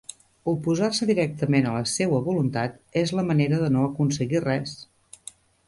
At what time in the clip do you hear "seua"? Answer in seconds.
1.91-2.23